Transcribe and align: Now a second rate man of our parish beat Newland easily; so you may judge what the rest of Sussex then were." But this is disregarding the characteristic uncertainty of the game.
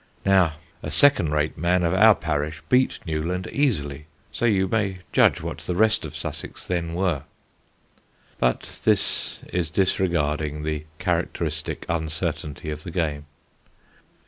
Now 0.25 0.53
a 0.81 0.89
second 0.89 1.31
rate 1.31 1.59
man 1.59 1.83
of 1.83 1.93
our 1.93 2.15
parish 2.15 2.63
beat 2.69 2.97
Newland 3.05 3.47
easily; 3.51 4.07
so 4.31 4.45
you 4.45 4.67
may 4.67 5.01
judge 5.13 5.41
what 5.41 5.59
the 5.59 5.75
rest 5.75 6.05
of 6.05 6.15
Sussex 6.15 6.65
then 6.65 6.95
were." 6.95 7.21
But 8.39 8.67
this 8.83 9.43
is 9.53 9.69
disregarding 9.69 10.63
the 10.63 10.85
characteristic 10.97 11.85
uncertainty 11.87 12.71
of 12.71 12.81
the 12.81 12.89
game. 12.89 13.27